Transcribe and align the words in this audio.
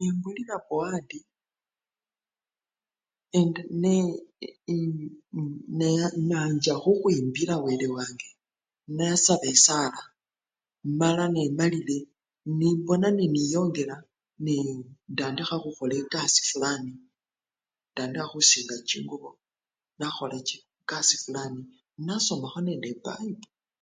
Nembulila 0.00 0.56
bowati 0.66 1.18
ndi! 3.46 3.62
ne! 3.82 3.94
neya! 5.78 6.06
ni! 6.14 6.22
nancha 6.28 6.74
khukhwibila 6.82 7.54
wele 7.64 7.86
wange 7.96 8.28
nasaba 8.96 9.46
esala 9.54 10.00
mala 11.00 11.24
nemalile 11.34 11.96
nengona 12.58 13.08
neniyongela 13.18 13.96
nee! 14.44 14.70
ndandikha 15.12 15.56
khukhola 15.62 15.94
ekasii 16.02 16.48
fulani, 16.50 16.92
indandikha 17.02 18.30
khusinga 18.30 18.74
chingubo, 18.88 19.30
nakhola 19.98 20.36
chikasii 20.48 21.20
fulani, 21.24 21.62
nasomakho 22.06 22.58
nende 22.66 22.86
epayipo. 22.94 23.48